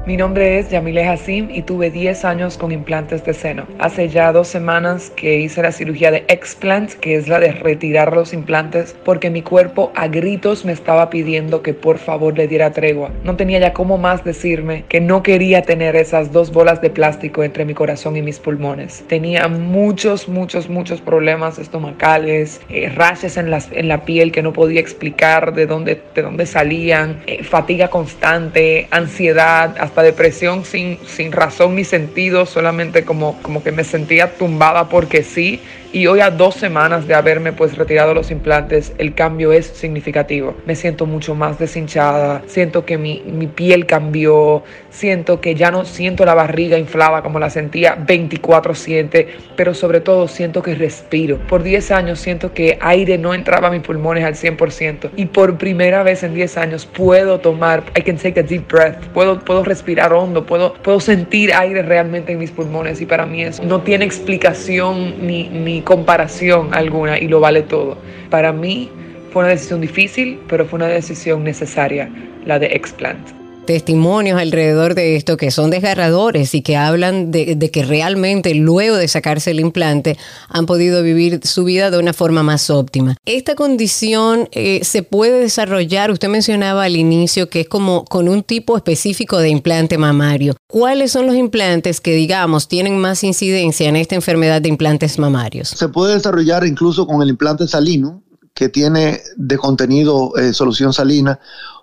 Mi 0.07 0.17
nombre 0.17 0.61
es 0.61 0.71
Yamile 0.71 1.09
Hassim 1.09 1.49
y 1.51 1.63
tuve 1.63 1.91
10 1.91 2.25
años 2.25 2.57
con 2.57 2.71
implantes 2.71 3.25
de 3.25 3.35
seno. 3.35 3.67
Hace 3.81 4.09
ya 4.09 4.31
dos 4.31 4.47
semanas 4.47 5.11
que 5.11 5.41
hice 5.41 5.63
la 5.63 5.73
cirugía 5.73 6.13
de 6.13 6.25
explant, 6.29 6.93
que 6.93 7.17
es 7.17 7.27
la 7.27 7.41
de 7.41 7.51
retirar 7.51 8.15
los 8.15 8.33
implantes, 8.33 8.95
porque 9.05 9.31
mi 9.31 9.43
cuerpo 9.43 9.91
a 9.97 10.07
gritos 10.07 10.65
me 10.65 10.71
estaba 10.71 11.11
pidiendo 11.11 11.61
que 11.61 11.75
por 11.75 11.99
favor 11.99 12.39
le 12.39 12.47
diera 12.47 12.71
tregua. 12.71 13.11
No 13.25 13.35
tenía 13.35 13.59
ya 13.59 13.73
cómo 13.73 13.99
más 13.99 14.23
decirme 14.23 14.85
que 14.89 15.01
no 15.01 15.25
quería 15.25 15.63
tener 15.63 15.97
esas 15.97 16.31
dos 16.31 16.53
bolas 16.53 16.81
de 16.81 16.91
plástico 16.91 17.43
entre 17.43 17.65
mi 17.65 17.75
corazón 17.75 18.15
y 18.15 18.23
mis 18.23 18.39
pulmones. 18.39 19.03
Tenía 19.09 19.49
muchos, 19.49 20.29
muchos, 20.29 20.69
muchos 20.69 21.01
problemas 21.01 21.59
estomacales, 21.59 22.61
eh, 22.69 22.93
en, 23.35 23.51
las, 23.51 23.73
en 23.73 23.89
la 23.89 24.05
piel 24.05 24.31
que 24.31 24.45
no 24.45 24.53
podía 24.53 24.79
explicar 24.79 25.53
de 25.53 25.67
dónde, 25.67 26.01
de 26.15 26.23
dónde 26.23 26.47
salían, 26.47 27.25
eh, 27.27 27.43
fatiga 27.43 27.89
constante, 27.89 28.87
ansiedad, 28.93 29.75
hasta 29.81 29.96
depresión 30.03 30.65
sin, 30.65 30.99
sin 31.07 31.33
razón 31.33 31.75
ni 31.76 31.85
sentido, 31.85 32.47
solamente 32.47 33.05
como, 33.05 33.41
como 33.43 33.62
que 33.62 33.73
me 33.73 33.85
sentía 33.85 34.37
tumbada 34.37 34.88
porque 34.88 35.23
sí 35.23 35.61
Y 35.97 36.09
hoy 36.09 36.21
a 36.21 36.31
dos 36.31 36.57
semanas 36.57 37.09
de 37.09 37.15
haberme 37.15 37.55
pues 37.55 37.79
retirado 37.79 38.12
los 38.12 38.31
implantes, 38.31 38.93
el 38.99 39.15
cambio 39.15 39.50
es 39.55 39.65
significativo. 39.65 40.55
Me 40.67 40.76
siento 40.76 41.07
mucho 41.07 41.35
más 41.35 41.59
deshinchada, 41.59 42.43
siento 42.47 42.85
que 42.85 42.99
mi, 42.99 43.23
mi 43.25 43.47
piel 43.47 43.87
cambió, 43.87 44.62
siento 44.91 45.41
que 45.41 45.55
ya 45.55 45.71
no 45.71 45.87
siento 45.87 46.26
la 46.26 46.35
barriga 46.35 46.76
inflada 46.76 47.23
como 47.23 47.38
la 47.38 47.49
sentía 47.49 47.97
24/7, 47.97 49.26
pero 49.57 49.73
sobre 49.73 50.03
todo 50.03 50.29
siento 50.29 50.62
que 50.62 50.75
respiro. 50.75 51.38
Por 51.49 51.62
10 51.62 51.91
años 51.93 52.21
siento 52.21 52.53
que 52.53 52.76
aire 52.83 53.17
no 53.17 53.33
entraba 53.33 53.69
a 53.69 53.71
mis 53.71 53.81
pulmones 53.81 54.23
al 54.23 54.35
100% 54.35 55.12
y 55.17 55.25
por 55.25 55.57
primera 55.57 56.03
vez 56.03 56.23
en 56.23 56.35
10 56.35 56.59
años 56.59 56.85
puedo 56.85 57.41
tomar, 57.41 57.85
I 57.97 58.03
can 58.03 58.19
take 58.19 58.38
a 58.38 58.43
deep 58.43 58.69
breath, 58.69 59.03
puedo, 59.15 59.41
puedo 59.41 59.65
respirar 59.65 60.12
hondo, 60.12 60.45
puedo, 60.45 60.75
puedo 60.75 61.00
sentir 61.00 61.55
aire 61.55 61.81
realmente 61.81 62.33
en 62.33 62.38
mis 62.38 62.50
pulmones 62.50 63.00
y 63.00 63.07
para 63.07 63.25
mí 63.25 63.43
eso 63.43 63.65
no 63.65 63.81
tiene 63.81 64.05
explicación 64.05 65.26
ni, 65.26 65.49
ni 65.49 65.86
comparación 65.87 66.75
alguna 66.75 67.19
y 67.19 67.28
lo 67.28 67.40
vale 67.40 67.62
todo. 67.62 67.97
Para 68.28 68.52
mí 68.52 68.90
fue 69.33 69.45
una 69.45 69.52
decisión 69.52 69.81
difícil, 69.81 70.38
pero 70.49 70.66
fue 70.66 70.78
una 70.78 70.88
decisión 70.88 71.45
necesaria, 71.45 72.11
la 72.45 72.59
de 72.59 72.66
explant 72.66 73.46
testimonios 73.67 74.41
alrededor 74.41 74.95
de 74.95 75.17
esto 75.17 75.37
que 75.37 75.51
son 75.51 75.71
desgarradores 75.71 76.55
y 76.55 76.63
que 76.63 76.77
hablan 76.77 77.31
de, 77.31 77.71
que 77.71 77.85
realmente 77.85 78.55
luego 78.55 78.97
de 78.97 79.09
sacarse 79.09 79.51
el 79.51 79.61
implante 79.61 80.17
han 80.49 80.67
podido 80.67 81.03
vivir 81.03 81.41
su 81.45 81.65
vida 81.65 81.91
de 81.91 81.99
una 81.99 82.13
forma 82.13 82.43
más 82.43 82.71
óptima. 82.71 83.17
Esta 83.27 83.55
condición 83.55 84.49
eh, 84.53 84.81
se 84.85 85.03
puede 85.03 85.41
desarrollar, 85.41 86.11
usted 86.11 86.29
mencionaba 86.29 86.85
al 86.85 86.97
inicio 86.97 87.51
que 87.51 87.63
es 87.63 87.69
como 87.69 88.05
con 88.05 88.29
un 88.29 88.43
tipo 88.43 88.77
específico 88.77 89.39
de 89.39 89.51
implante 89.51 89.99
mamario. 89.99 90.57
¿Cuáles 90.69 91.13
son 91.13 91.27
los 91.27 91.35
implantes 91.35 92.01
que 92.01 92.15
digamos 92.15 92.69
tienen 92.69 92.99
más 92.99 93.25
incidencia 93.25 93.89
en 93.89 93.97
esta 93.97 94.15
enfermedad 94.15 94.63
de 94.63 94.69
implantes 94.69 95.19
mamarios? 95.19 95.69
Se 95.69 95.89
puede 95.89 96.15
desarrollar 96.15 96.65
incluso 96.65 97.07
con 97.07 97.21
el 97.23 97.29
implante 97.29 97.67
salino 97.67 98.23
que 98.55 98.71
tiene 98.71 99.21
de 99.37 99.59
contenido 99.59 100.33
eh, 100.37 100.55
solución 100.55 100.93
salina 100.93 101.39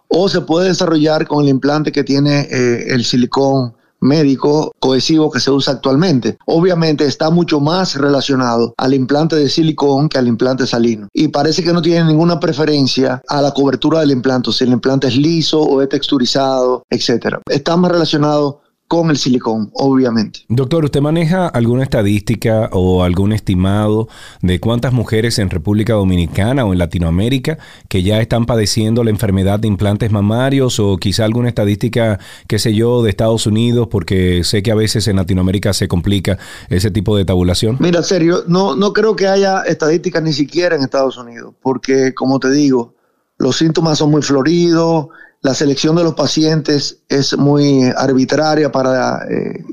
o 0.07 0.29
se 0.29 0.41
puede 0.41 0.69
desarrollar 0.69 1.27
con 1.27 1.43
el 1.43 1.49
implante 1.49 1.91
que 1.91 2.03
tiene 2.03 2.41
eh, 2.51 2.85
el 2.89 3.03
silicón 3.03 3.73
médico 4.03 4.75
cohesivo 4.79 5.31
que 5.31 5.39
se 5.39 5.49
usa 5.49 5.73
actualmente. 5.73 6.37
Obviamente 6.45 7.05
está 7.05 7.29
mucho 7.29 7.59
más 7.59 7.95
relacionado 7.95 8.73
al 8.77 8.93
implante 8.93 9.37
de 9.37 9.49
silicón 9.49 10.09
que 10.09 10.17
al 10.17 10.27
implante 10.27 10.67
salino. 10.67 11.07
Y 11.13 11.29
parece 11.29 11.63
que 11.63 11.73
no 11.73 11.81
tiene 11.81 12.03
ninguna 12.05 12.39
preferencia 12.39 13.21
a 13.27 13.41
la 13.41 13.51
cobertura 13.51 14.01
del 14.01 14.11
implante, 14.11 14.51
si 14.51 14.65
el 14.65 14.73
implante 14.73 15.07
es 15.07 15.15
liso 15.15 15.61
o 15.61 15.81
es 15.81 15.89
texturizado, 15.89 16.83
etc. 16.89 17.37
Está 17.49 17.77
más 17.77 17.91
relacionado 17.91 18.62
con 18.93 19.09
el 19.09 19.17
silicón, 19.17 19.71
obviamente. 19.73 20.41
Doctor, 20.49 20.85
¿usted 20.85 21.01
maneja 21.01 21.47
alguna 21.47 21.81
estadística 21.81 22.69
o 22.73 23.03
algún 23.03 23.33
estimado 23.33 24.07
de 24.43 24.59
cuántas 24.59 24.93
mujeres 24.93 25.39
en 25.39 25.49
República 25.49 25.93
Dominicana 25.93 26.63
o 26.63 26.73
en 26.73 26.77
Latinoamérica 26.77 27.57
que 27.89 28.03
ya 28.03 28.21
están 28.21 28.45
padeciendo 28.45 29.03
la 29.03 29.09
enfermedad 29.09 29.59
de 29.59 29.67
implantes 29.67 30.11
mamarios 30.11 30.79
o 30.79 30.97
quizá 30.97 31.25
alguna 31.25 31.49
estadística, 31.49 32.19
qué 32.47 32.59
sé 32.59 32.75
yo, 32.75 33.01
de 33.01 33.09
Estados 33.09 33.47
Unidos, 33.47 33.87
porque 33.89 34.43
sé 34.43 34.61
que 34.61 34.71
a 34.71 34.75
veces 34.75 35.07
en 35.07 35.15
Latinoamérica 35.15 35.73
se 35.73 35.87
complica 35.87 36.37
ese 36.69 36.91
tipo 36.91 37.17
de 37.17 37.25
tabulación? 37.25 37.77
Mira, 37.79 38.03
serio, 38.03 38.43
no, 38.47 38.75
no 38.75 38.93
creo 38.93 39.15
que 39.15 39.25
haya 39.25 39.63
estadísticas 39.63 40.21
ni 40.21 40.33
siquiera 40.33 40.75
en 40.75 40.83
Estados 40.83 41.17
Unidos, 41.17 41.55
porque 41.63 42.13
como 42.13 42.39
te 42.39 42.51
digo, 42.51 42.93
los 43.39 43.57
síntomas 43.57 43.97
son 43.97 44.11
muy 44.11 44.21
floridos, 44.21 45.07
la 45.43 45.53
selección 45.53 45.95
de 45.95 46.03
los 46.03 46.15
pacientes 46.15 46.99
es 47.09 47.37
muy 47.37 47.83
arbitraria 47.97 48.71
para, 48.71 49.25
eh, 49.29 49.63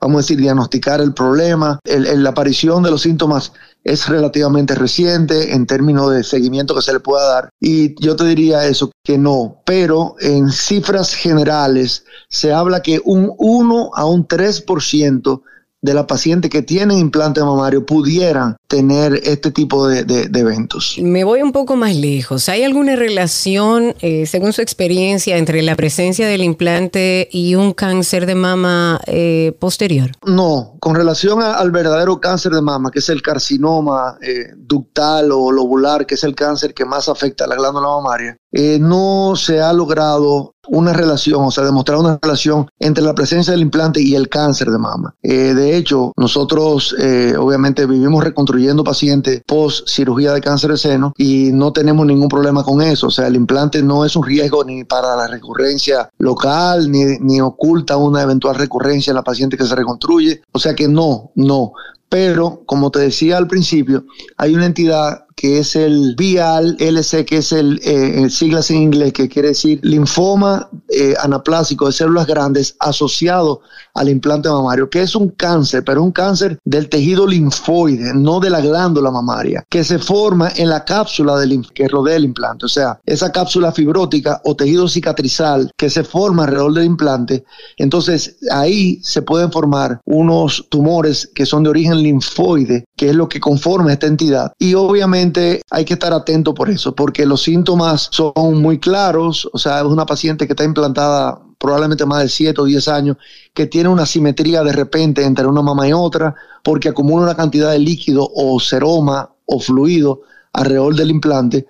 vamos 0.00 0.18
a 0.18 0.22
decir, 0.22 0.38
diagnosticar 0.38 1.00
el 1.00 1.12
problema. 1.12 1.80
la 1.84 2.30
aparición 2.30 2.84
de 2.84 2.92
los 2.92 3.02
síntomas 3.02 3.52
es 3.82 4.08
relativamente 4.08 4.76
reciente 4.76 5.52
en 5.52 5.66
términos 5.66 6.12
de 6.12 6.22
seguimiento 6.22 6.76
que 6.76 6.82
se 6.82 6.92
le 6.92 7.00
pueda 7.00 7.24
dar. 7.26 7.50
Y 7.60 8.00
yo 8.00 8.14
te 8.14 8.24
diría 8.24 8.66
eso, 8.66 8.92
que 9.02 9.18
no. 9.18 9.62
Pero 9.66 10.14
en 10.20 10.50
cifras 10.52 11.12
generales 11.12 12.04
se 12.28 12.52
habla 12.52 12.80
que 12.80 13.00
un 13.04 13.32
1 13.36 13.90
a 13.94 14.06
un 14.06 14.28
3% 14.28 15.42
de 15.82 15.94
la 15.94 16.06
paciente 16.06 16.48
que 16.48 16.62
tienen 16.62 16.98
implante 16.98 17.42
mamario 17.42 17.84
pudieran 17.84 18.56
tener 18.68 19.20
este 19.24 19.50
tipo 19.50 19.86
de, 19.86 20.28
eventos. 20.34 20.96
Me 21.00 21.24
voy 21.24 21.42
un 21.42 21.52
poco 21.52 21.76
más 21.76 21.94
lejos. 21.94 22.48
¿Hay 22.48 22.64
alguna 22.64 22.96
relación, 22.96 23.94
eh, 24.00 24.26
según 24.26 24.52
su 24.52 24.60
experiencia, 24.60 25.36
entre 25.36 25.62
la 25.62 25.76
presencia 25.76 26.26
del 26.26 26.42
implante 26.42 27.28
y 27.30 27.54
un 27.54 27.72
cáncer 27.72 28.26
de 28.26 28.34
mama 28.34 29.00
eh, 29.06 29.56
posterior? 29.58 30.10
No, 30.24 30.76
con 30.80 30.94
relación 30.94 31.42
al 31.42 31.70
verdadero 31.70 32.20
cáncer 32.20 32.52
de 32.52 32.62
mama, 32.62 32.90
que 32.90 32.98
es 32.98 33.08
el 33.08 33.22
carcinoma 33.22 34.18
eh, 34.20 34.50
ductal 34.56 35.30
o 35.32 35.50
lobular, 35.52 36.06
que 36.06 36.16
es 36.16 36.24
el 36.24 36.34
cáncer 36.34 36.74
que 36.74 36.84
más 36.84 37.08
afecta 37.08 37.44
a 37.44 37.48
la 37.48 37.56
glándula 37.56 37.88
mamaria, 37.88 38.36
no 38.80 39.34
se 39.36 39.60
ha 39.60 39.70
logrado 39.74 40.54
una 40.68 40.94
relación, 40.94 41.44
o 41.44 41.50
sea, 41.50 41.62
demostrar 41.62 41.98
una 41.98 42.18
relación 42.22 42.66
entre 42.78 43.04
la 43.04 43.14
presencia 43.14 43.52
del 43.52 43.60
implante 43.60 44.00
y 44.00 44.14
el 44.14 44.30
cáncer 44.30 44.70
de 44.70 44.78
mama. 44.78 45.14
de 45.22 45.76
hecho, 45.76 46.12
nosotros 46.16 46.94
obviamente 47.38 47.84
vivimos 47.84 48.24
reconstruyendo 48.24 48.55
pacientes 48.84 49.42
post 49.46 49.88
cirugía 49.88 50.32
de 50.32 50.40
cáncer 50.40 50.70
de 50.70 50.76
seno 50.76 51.12
y 51.16 51.50
no 51.52 51.72
tenemos 51.72 52.06
ningún 52.06 52.28
problema 52.28 52.62
con 52.62 52.82
eso. 52.82 53.08
O 53.08 53.10
sea, 53.10 53.26
el 53.26 53.36
implante 53.36 53.82
no 53.82 54.04
es 54.04 54.16
un 54.16 54.24
riesgo 54.24 54.64
ni 54.64 54.84
para 54.84 55.16
la 55.16 55.26
recurrencia 55.26 56.10
local, 56.18 56.90
ni, 56.90 57.18
ni 57.20 57.40
oculta 57.40 57.96
una 57.96 58.22
eventual 58.22 58.56
recurrencia 58.56 59.10
en 59.10 59.16
la 59.16 59.22
paciente 59.22 59.56
que 59.56 59.66
se 59.66 59.74
reconstruye. 59.74 60.42
O 60.52 60.58
sea 60.58 60.74
que 60.74 60.88
no, 60.88 61.30
no. 61.34 61.72
Pero, 62.08 62.62
como 62.66 62.90
te 62.90 63.00
decía 63.00 63.36
al 63.36 63.48
principio, 63.48 64.04
hay 64.36 64.54
una 64.54 64.66
entidad 64.66 65.25
que 65.36 65.58
es 65.58 65.76
el 65.76 66.14
VIAL 66.16 66.76
LC, 66.80 67.26
que 67.26 67.36
es 67.36 67.52
el, 67.52 67.78
eh, 67.84 68.30
siglas 68.30 68.70
en 68.70 68.78
inglés, 68.78 69.12
que 69.12 69.28
quiere 69.28 69.48
decir 69.48 69.78
linfoma 69.82 70.70
eh, 70.88 71.14
anaplásico 71.20 71.86
de 71.86 71.92
células 71.92 72.26
grandes 72.26 72.74
asociado 72.80 73.60
al 73.92 74.08
implante 74.08 74.48
mamario, 74.48 74.88
que 74.88 75.02
es 75.02 75.14
un 75.14 75.28
cáncer, 75.28 75.84
pero 75.84 76.02
un 76.02 76.10
cáncer 76.10 76.58
del 76.64 76.88
tejido 76.88 77.26
linfoide, 77.26 78.14
no 78.14 78.40
de 78.40 78.48
la 78.48 78.62
glándula 78.62 79.10
mamaria, 79.10 79.62
que 79.68 79.84
se 79.84 79.98
forma 79.98 80.50
en 80.56 80.70
la 80.70 80.86
cápsula 80.86 81.36
del, 81.36 81.66
que 81.74 81.86
rodea 81.86 82.16
el 82.16 82.24
implante. 82.24 82.64
O 82.64 82.68
sea, 82.68 82.98
esa 83.04 83.30
cápsula 83.30 83.72
fibrótica 83.72 84.40
o 84.44 84.56
tejido 84.56 84.88
cicatrizal 84.88 85.70
que 85.76 85.90
se 85.90 86.02
forma 86.02 86.44
alrededor 86.44 86.72
del 86.72 86.84
implante, 86.84 87.44
entonces 87.76 88.38
ahí 88.50 89.00
se 89.02 89.20
pueden 89.20 89.52
formar 89.52 90.00
unos 90.06 90.66
tumores 90.70 91.30
que 91.34 91.44
son 91.44 91.62
de 91.62 91.70
origen 91.70 92.02
linfoide, 92.02 92.85
que 92.96 93.10
es 93.10 93.14
lo 93.14 93.28
que 93.28 93.40
conforma 93.40 93.92
esta 93.92 94.06
entidad. 94.06 94.52
Y 94.58 94.74
obviamente 94.74 95.62
hay 95.70 95.84
que 95.84 95.94
estar 95.94 96.12
atento 96.12 96.54
por 96.54 96.70
eso, 96.70 96.94
porque 96.94 97.26
los 97.26 97.42
síntomas 97.42 98.08
son 98.10 98.60
muy 98.62 98.78
claros, 98.78 99.48
o 99.52 99.58
sea, 99.58 99.80
es 99.80 99.84
una 99.84 100.06
paciente 100.06 100.46
que 100.46 100.54
está 100.54 100.64
implantada 100.64 101.40
probablemente 101.58 102.06
más 102.06 102.22
de 102.22 102.28
7 102.28 102.60
o 102.60 102.64
10 102.64 102.88
años, 102.88 103.16
que 103.54 103.66
tiene 103.66 103.88
una 103.88 104.06
simetría 104.06 104.62
de 104.62 104.72
repente 104.72 105.24
entre 105.24 105.46
una 105.46 105.62
mamá 105.62 105.88
y 105.88 105.92
otra, 105.92 106.34
porque 106.62 106.88
acumula 106.88 107.24
una 107.24 107.36
cantidad 107.36 107.70
de 107.70 107.78
líquido 107.78 108.28
o 108.34 108.58
seroma 108.60 109.30
o 109.44 109.60
fluido 109.60 110.22
alrededor 110.52 110.94
del 110.94 111.10
implante 111.10 111.66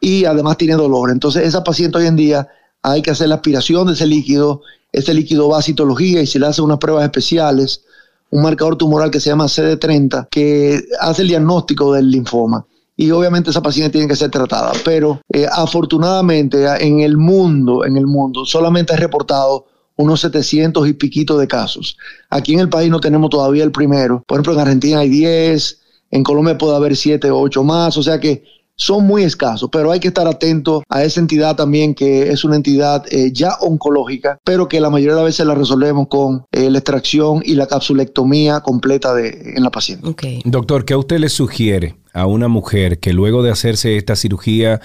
y 0.00 0.24
además 0.24 0.56
tiene 0.58 0.74
dolor. 0.74 1.10
Entonces, 1.10 1.46
esa 1.46 1.62
paciente 1.62 1.98
hoy 1.98 2.06
en 2.06 2.16
día 2.16 2.48
hay 2.82 3.02
que 3.02 3.12
hacer 3.12 3.28
la 3.28 3.36
aspiración 3.36 3.86
de 3.86 3.92
ese 3.92 4.06
líquido, 4.06 4.62
ese 4.90 5.14
líquido 5.14 5.48
va 5.48 5.58
a 5.58 5.62
citología 5.62 6.20
y 6.20 6.26
se 6.26 6.38
le 6.38 6.46
hace 6.46 6.60
unas 6.60 6.78
pruebas 6.78 7.04
especiales, 7.04 7.84
un 8.32 8.42
marcador 8.42 8.76
tumoral 8.76 9.10
que 9.10 9.20
se 9.20 9.30
llama 9.30 9.44
CD30, 9.44 10.28
que 10.30 10.82
hace 11.00 11.22
el 11.22 11.28
diagnóstico 11.28 11.92
del 11.92 12.10
linfoma 12.10 12.66
y 12.96 13.10
obviamente 13.10 13.50
esa 13.50 13.62
paciente 13.62 13.92
tiene 13.92 14.08
que 14.08 14.16
ser 14.16 14.30
tratada. 14.30 14.72
Pero 14.84 15.20
eh, 15.32 15.46
afortunadamente 15.50 16.64
en 16.80 17.00
el 17.00 17.16
mundo, 17.16 17.84
en 17.84 17.96
el 17.96 18.06
mundo, 18.06 18.44
solamente 18.44 18.92
ha 18.92 18.96
reportado 18.96 19.66
unos 19.96 20.20
700 20.20 20.88
y 20.88 20.92
piquito 20.94 21.38
de 21.38 21.46
casos. 21.46 21.96
Aquí 22.30 22.54
en 22.54 22.60
el 22.60 22.68
país 22.68 22.90
no 22.90 23.00
tenemos 23.00 23.30
todavía 23.30 23.64
el 23.64 23.72
primero. 23.72 24.22
Por 24.26 24.36
ejemplo, 24.36 24.54
en 24.54 24.60
Argentina 24.60 25.00
hay 25.00 25.08
10, 25.08 25.80
en 26.10 26.22
Colombia 26.22 26.58
puede 26.58 26.76
haber 26.76 26.96
7 26.96 27.30
o 27.30 27.40
8 27.40 27.64
más, 27.64 27.96
o 27.96 28.02
sea 28.02 28.18
que 28.20 28.44
son 28.76 29.06
muy 29.06 29.22
escasos, 29.22 29.68
pero 29.70 29.92
hay 29.92 30.00
que 30.00 30.08
estar 30.08 30.26
atento 30.26 30.82
a 30.88 31.04
esa 31.04 31.20
entidad 31.20 31.56
también 31.56 31.94
que 31.94 32.30
es 32.30 32.44
una 32.44 32.56
entidad 32.56 33.04
eh, 33.10 33.30
ya 33.32 33.54
oncológica, 33.60 34.38
pero 34.44 34.68
que 34.68 34.80
la 34.80 34.90
mayoría 34.90 35.14
de 35.14 35.20
las 35.22 35.26
veces 35.26 35.46
la 35.46 35.54
resolvemos 35.54 36.08
con 36.08 36.44
eh, 36.52 36.70
la 36.70 36.78
extracción 36.78 37.42
y 37.44 37.54
la 37.54 37.66
capsulectomía 37.66 38.60
completa 38.60 39.14
de, 39.14 39.54
en 39.56 39.62
la 39.62 39.70
paciente. 39.70 40.14
Doctor, 40.44 40.84
¿qué 40.84 40.94
a 40.94 40.98
usted 40.98 41.18
le 41.18 41.28
sugiere 41.28 41.96
a 42.12 42.26
una 42.26 42.48
mujer 42.48 42.98
que 42.98 43.12
luego 43.12 43.42
de 43.42 43.50
hacerse 43.50 43.96
esta 43.96 44.16
cirugía 44.16 44.80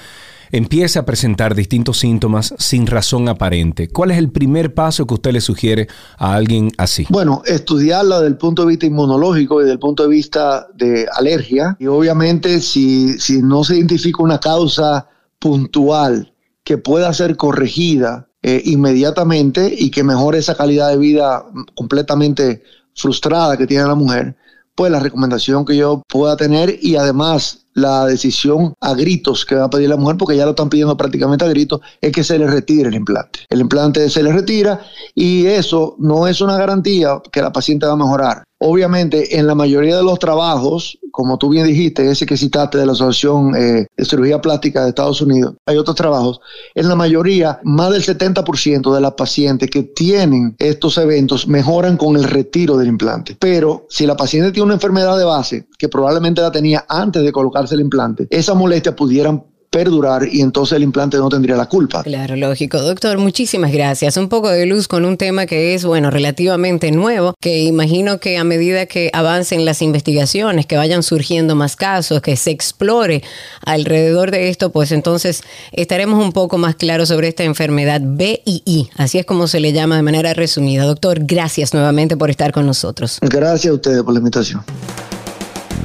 empieza 0.52 1.02
a 1.02 1.06
presentar 1.06 1.56
distintos 1.56 2.00
síntomas 2.00 2.54
sin 2.58 2.88
razón 2.88 3.30
aparente. 3.30 3.90
¿Cuál 3.90 4.12
es 4.12 4.18
el 4.18 4.32
primer 4.32 4.74
paso 4.74 5.06
que 5.06 5.14
usted 5.14 5.32
le 5.32 5.42
sugiere 5.42 5.88
a 6.18 6.36
alguien 6.36 6.72
así? 6.78 7.06
Bueno, 7.10 7.42
estudiarla 7.46 8.18
desde 8.18 8.28
el 8.30 8.38
punto 8.38 8.64
de 8.64 8.70
vista 8.70 8.86
inmunológico 8.86 9.60
y 9.60 9.64
desde 9.64 9.74
el 9.74 9.80
punto 9.80 10.04
de 10.04 10.10
vista 10.10 10.68
de 10.74 11.08
alergia. 11.14 11.76
Y 11.80 11.88
obviamente 11.88 12.62
si, 12.62 13.20
si 13.20 13.42
no 13.42 13.64
se 13.64 13.78
identifica 13.78 14.24
una 14.24 14.40
causa 14.40 15.08
puntual 15.40 16.34
que 16.64 16.78
pueda 16.78 17.14
ser 17.14 17.38
corregida 17.38 18.28
eh, 18.44 18.62
inmediatamente 18.66 19.74
y 19.78 19.90
que 19.90 20.04
mejore 20.04 20.40
esa 20.40 20.56
calidad 20.56 20.90
de 20.90 20.98
vida 20.98 21.46
completamente 21.76 22.62
frustrada 22.94 23.58
que 23.58 23.68
tiene 23.68 23.86
la 23.86 23.96
mujer, 23.96 24.36
pues 24.76 24.92
la 24.92 25.00
recomendación 25.00 25.66
que 25.66 25.76
yo 25.76 26.04
pueda 26.08 26.38
tener 26.38 26.78
y 26.82 26.96
además 26.96 27.66
la 27.78 28.08
decisión 28.08 28.74
a 28.82 28.96
gritos 28.96 29.46
que 29.46 29.56
va 29.56 29.66
a 29.66 29.70
pedir 29.70 29.88
la 29.88 29.98
mujer, 29.98 30.18
porque 30.18 30.36
ya 30.36 30.46
lo 30.46 30.52
están 30.52 30.68
pidiendo 30.70 30.98
prácticamente 30.98 31.46
a 31.46 31.50
gritos, 31.50 31.80
es 32.02 32.12
que 32.12 32.24
se 32.24 32.40
le 32.40 32.48
retire 32.48 32.90
el 32.90 32.96
implante. 32.96 33.42
El 33.50 33.62
implante 33.62 34.10
se 34.10 34.24
le 34.24 34.34
retira 34.34 34.82
y 35.14 35.46
eso 35.46 35.96
no 36.00 36.28
es 36.28 36.42
una 36.42 36.58
garantía 36.58 37.22
que 37.32 37.42
la 37.42 37.52
paciente 37.52 37.86
va 37.86 37.94
a 37.94 37.98
mejorar. 37.98 38.44
Obviamente, 38.60 39.38
en 39.38 39.46
la 39.46 39.54
mayoría 39.54 39.98
de 39.98 40.04
los 40.04 40.18
trabajos, 40.18 40.98
como 41.12 41.38
tú 41.38 41.50
bien 41.50 41.68
dijiste, 41.68 42.10
ese 42.10 42.26
que 42.26 42.38
citaste 42.38 42.80
de 42.80 42.88
la 42.88 42.94
Asociación 42.94 43.56
eh, 43.56 43.86
de 43.96 44.06
Cirugía 44.06 44.42
Plástica 44.42 44.82
de 44.82 44.90
Estados 44.90 45.22
Unidos, 45.22 45.56
hay 45.68 45.78
otros 45.78 45.96
trabajos. 45.96 46.40
En 46.74 46.88
la 46.88 46.96
mayoría, 46.96 47.60
más 47.64 47.92
del 47.92 48.04
70% 48.04 48.94
de 48.94 49.02
las 49.02 49.14
pacientes 49.14 49.70
que 49.70 49.84
tienen 49.84 50.56
estos 50.58 50.98
eventos 50.98 51.48
mejoran 51.48 51.98
con 51.98 52.16
el 52.16 52.24
retiro 52.24 52.78
del 52.78 52.88
implante. 52.88 53.38
Pero 53.40 53.86
si 53.90 54.08
la 54.08 54.18
paciente 54.18 54.52
tiene 54.52 54.66
una 54.66 54.76
enfermedad 54.76 55.18
de 55.18 55.26
base, 55.26 55.68
que 55.78 55.90
probablemente 55.90 56.42
la 56.42 56.52
tenía 56.52 56.86
antes 56.90 57.24
de 57.24 57.32
colocarse 57.68 57.76
el 57.76 57.82
implante, 57.82 58.28
esas 58.30 58.56
molestias 58.56 58.96
pudieran 58.96 59.44
perdurar 59.70 60.26
y 60.32 60.42
entonces 60.42 60.78
el 60.78 60.84
implante 60.84 61.18
no 61.18 61.28
tendría 61.28 61.58
la 61.58 61.68
culpa. 61.68 62.02
Claro, 62.02 62.38
lógico. 62.38 62.82
Doctor, 62.82 63.18
muchísimas 63.18 63.72
gracias. 63.72 64.16
Un 64.16 64.30
poco 64.30 64.50
de 64.50 64.66
luz 64.66 64.88
con 64.88 65.04
un 65.04 65.18
tema 65.18 65.46
que 65.46 65.76
es, 65.76 65.84
bueno, 65.84 66.10
relativamente 66.10 66.90
nuevo, 66.92 67.34
que 67.42 67.64
imagino 67.64 68.20
que 68.20 68.38
a 68.38 68.46
medida 68.46 68.86
que 68.86 69.10
avancen 69.14 69.66
las 69.66 69.82
investigaciones, 69.82 70.66
que 70.66 70.78
vayan 70.78 71.04
surgiendo 71.04 71.54
más 71.56 71.76
casos, 71.76 72.22
que 72.22 72.38
se 72.38 72.52
explore 72.52 73.24
alrededor 73.66 74.32
de 74.32 74.48
esto, 74.50 74.72
pues 74.72 74.94
entonces 74.94 75.44
estaremos 75.74 76.24
un 76.24 76.32
poco 76.32 76.58
más 76.58 76.76
claros 76.76 77.10
sobre 77.10 77.28
esta 77.28 77.44
enfermedad 77.44 78.02
BII, 78.02 78.90
así 78.96 79.20
es 79.20 79.26
como 79.26 79.48
se 79.48 79.60
le 79.60 79.74
llama 79.74 79.98
de 79.98 80.02
manera 80.02 80.34
resumida. 80.34 80.86
Doctor, 80.86 81.20
gracias 81.24 81.74
nuevamente 81.74 82.16
por 82.16 82.30
estar 82.30 82.54
con 82.54 82.66
nosotros. 82.66 83.18
Gracias 83.22 83.70
a 83.70 83.74
ustedes 83.76 84.02
por 84.02 84.14
la 84.14 84.20
invitación. 84.20 84.64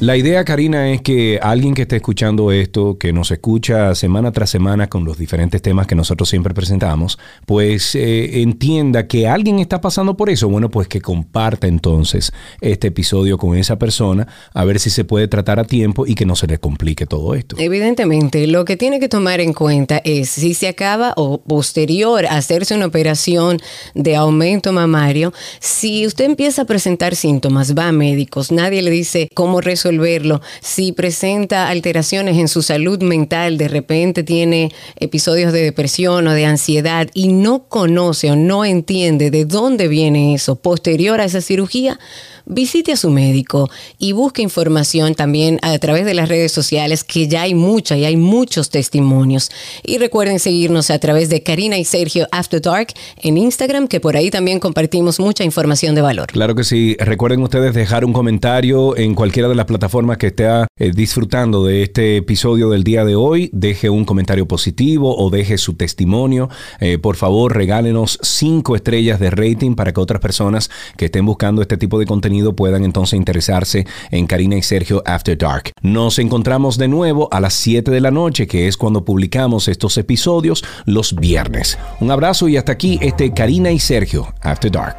La 0.00 0.16
idea, 0.16 0.44
Karina, 0.44 0.92
es 0.92 1.02
que 1.02 1.40
alguien 1.42 1.74
que 1.74 1.82
esté 1.82 1.96
escuchando 1.96 2.52
esto, 2.52 2.98
que 2.98 3.12
nos 3.12 3.32
escucha 3.32 3.96
semana 3.96 4.30
tras 4.30 4.48
semana 4.48 4.88
con 4.88 5.04
los 5.04 5.18
diferentes 5.18 5.60
temas 5.60 5.88
que 5.88 5.96
nosotros 5.96 6.28
siempre 6.28 6.54
presentamos, 6.54 7.18
pues 7.46 7.96
eh, 7.96 8.42
entienda 8.42 9.08
que 9.08 9.26
alguien 9.26 9.58
está 9.58 9.80
pasando 9.80 10.16
por 10.16 10.30
eso. 10.30 10.48
Bueno, 10.48 10.70
pues 10.70 10.86
que 10.86 11.00
comparta 11.00 11.66
entonces 11.66 12.32
este 12.60 12.86
episodio 12.88 13.38
con 13.38 13.56
esa 13.56 13.76
persona, 13.76 14.28
a 14.54 14.64
ver 14.64 14.78
si 14.78 14.88
se 14.88 15.02
puede 15.02 15.26
tratar 15.26 15.58
a 15.58 15.64
tiempo 15.64 16.06
y 16.06 16.14
que 16.14 16.26
no 16.26 16.36
se 16.36 16.46
le 16.46 16.58
complique 16.58 17.04
todo 17.04 17.34
esto. 17.34 17.56
Evidentemente, 17.58 18.46
lo 18.46 18.64
que 18.64 18.76
tiene 18.76 19.00
que 19.00 19.08
tomar 19.08 19.40
en 19.40 19.52
cuenta 19.52 20.00
es 20.04 20.30
si 20.30 20.54
se 20.54 20.68
acaba 20.68 21.12
o 21.16 21.42
posterior 21.42 22.24
a 22.26 22.36
hacerse 22.36 22.76
una 22.76 22.86
operación 22.86 23.58
de 23.96 24.14
aumento 24.14 24.72
mamario, 24.72 25.32
si 25.58 26.06
usted 26.06 26.24
empieza 26.26 26.62
a 26.62 26.66
presentar 26.66 27.16
síntomas, 27.16 27.76
va 27.76 27.88
a 27.88 27.92
médicos, 27.92 28.52
nadie 28.52 28.80
le 28.80 28.92
dice 28.92 29.28
cómo 29.34 29.60
resolver 29.60 29.87
resolverlo. 29.88 30.40
Si 30.60 30.92
presenta 30.92 31.68
alteraciones 31.68 32.36
en 32.36 32.48
su 32.48 32.62
salud 32.62 33.02
mental, 33.02 33.56
de 33.58 33.68
repente 33.68 34.22
tiene 34.22 34.70
episodios 35.00 35.52
de 35.52 35.62
depresión 35.62 36.26
o 36.26 36.32
de 36.32 36.44
ansiedad 36.44 37.08
y 37.14 37.28
no 37.28 37.64
conoce 37.68 38.30
o 38.30 38.36
no 38.36 38.64
entiende 38.64 39.30
de 39.30 39.44
dónde 39.44 39.88
viene 39.88 40.34
eso 40.34 40.56
posterior 40.56 41.20
a 41.20 41.24
esa 41.24 41.40
cirugía, 41.40 41.98
visite 42.44 42.92
a 42.92 42.96
su 42.96 43.10
médico 43.10 43.70
y 43.98 44.12
busque 44.12 44.42
información 44.42 45.14
también 45.14 45.58
a 45.62 45.78
través 45.78 46.04
de 46.04 46.14
las 46.14 46.28
redes 46.28 46.52
sociales, 46.52 47.04
que 47.04 47.28
ya 47.28 47.42
hay 47.42 47.54
mucha 47.54 47.96
y 47.96 48.04
hay 48.04 48.16
muchos 48.16 48.70
testimonios. 48.70 49.50
Y 49.84 49.98
recuerden 49.98 50.38
seguirnos 50.38 50.90
a 50.90 50.98
través 50.98 51.28
de 51.28 51.42
Karina 51.42 51.78
y 51.78 51.84
Sergio 51.84 52.26
After 52.30 52.60
Dark 52.60 52.88
en 53.22 53.38
Instagram, 53.38 53.86
que 53.86 54.00
por 54.00 54.16
ahí 54.16 54.30
también 54.30 54.60
compartimos 54.60 55.20
mucha 55.20 55.44
información 55.44 55.94
de 55.94 56.00
valor. 56.00 56.28
Claro 56.28 56.54
que 56.54 56.64
sí. 56.64 56.96
Recuerden 56.98 57.42
ustedes 57.42 57.74
dejar 57.74 58.04
un 58.04 58.12
comentario 58.12 58.96
en 58.96 59.14
cualquiera 59.14 59.48
de 59.48 59.54
las 59.54 59.66
plataformas 59.66 59.77
que 60.18 60.28
esté 60.28 60.46
eh, 60.78 60.92
disfrutando 60.94 61.64
de 61.64 61.82
este 61.82 62.16
episodio 62.16 62.70
del 62.70 62.84
día 62.84 63.04
de 63.04 63.16
hoy. 63.16 63.50
Deje 63.52 63.90
un 63.90 64.04
comentario 64.04 64.46
positivo 64.46 65.16
o 65.16 65.30
deje 65.30 65.58
su 65.58 65.74
testimonio. 65.74 66.48
Eh, 66.80 66.98
por 66.98 67.16
favor, 67.16 67.54
regálenos 67.54 68.18
cinco 68.22 68.76
estrellas 68.76 69.20
de 69.20 69.30
rating 69.30 69.74
para 69.74 69.92
que 69.92 70.00
otras 70.00 70.20
personas 70.20 70.70
que 70.96 71.06
estén 71.06 71.24
buscando 71.26 71.62
este 71.62 71.76
tipo 71.76 71.98
de 71.98 72.06
contenido 72.06 72.54
puedan 72.54 72.84
entonces 72.84 73.16
interesarse 73.16 73.86
en 74.10 74.26
Karina 74.26 74.56
y 74.56 74.62
Sergio 74.62 75.02
After 75.06 75.36
Dark. 75.36 75.72
Nos 75.82 76.18
encontramos 76.18 76.76
de 76.78 76.88
nuevo 76.88 77.28
a 77.30 77.40
las 77.40 77.54
7 77.54 77.90
de 77.90 78.00
la 78.00 78.10
noche, 78.10 78.46
que 78.46 78.68
es 78.68 78.76
cuando 78.76 79.04
publicamos 79.04 79.68
estos 79.68 79.96
episodios 79.98 80.64
los 80.86 81.14
viernes. 81.14 81.78
Un 82.00 82.10
abrazo 82.10 82.48
y 82.48 82.56
hasta 82.56 82.72
aquí 82.72 82.98
este 83.00 83.32
Karina 83.32 83.70
y 83.70 83.78
Sergio 83.78 84.34
After 84.42 84.70
Dark. 84.70 84.98